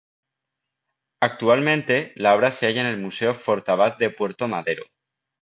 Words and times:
Actualmente, 1.21 2.11
la 2.15 2.33
obra 2.33 2.49
se 2.49 2.65
halla 2.65 2.81
en 2.81 2.87
el 2.87 2.97
Museo 2.97 3.35
Fortabat 3.35 3.99
de 3.99 4.09
Puerto 4.09 4.47
Madero. 4.47 4.85